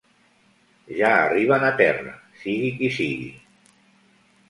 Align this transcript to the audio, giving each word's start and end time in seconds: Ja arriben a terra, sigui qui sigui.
Ja 1.01 1.11
arriben 1.27 1.67
a 1.69 1.71
terra, 1.83 2.17
sigui 2.41 2.75
qui 2.81 2.93
sigui. 2.99 3.33